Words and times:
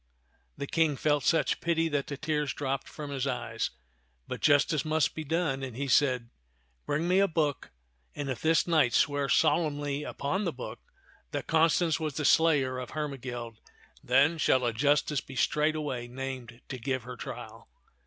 The 0.57 0.65
King 0.65 0.95
felt 0.97 1.23
such 1.23 1.61
pity 1.61 1.87
that 1.89 2.07
the 2.07 2.17
tears 2.17 2.53
dropped 2.55 2.89
from 2.89 3.11
his 3.11 3.27
eyes; 3.27 3.69
but 4.27 4.41
justice 4.41 4.83
must 4.83 5.13
be 5.13 5.23
done, 5.23 5.61
and 5.61 5.77
he 5.77 5.87
said," 5.87 6.31
Bring 6.87 7.07
me 7.07 7.19
a 7.19 7.27
book, 7.27 7.69
and 8.15 8.27
if 8.27 8.41
this 8.41 8.65
knight 8.65 8.93
swear 8.95 9.29
solemnly 9.29 10.01
upon 10.01 10.43
the 10.43 10.51
book 10.53 10.79
that 11.29 11.45
Constance 11.45 11.99
was 11.99 12.15
the 12.15 12.25
slayer 12.25 12.79
of 12.79 12.89
Her 12.89 13.07
megild, 13.07 13.57
then 14.03 14.39
shall 14.39 14.65
a 14.65 14.73
justice 14.73 15.21
be 15.21 15.35
straightway 15.35 16.07
named 16.07 16.61
to 16.69 16.79
give 16.79 17.03
her 17.03 17.15
trial." 17.15 17.69